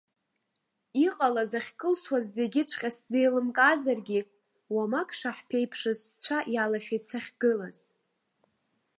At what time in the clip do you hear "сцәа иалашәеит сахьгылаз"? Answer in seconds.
6.07-7.79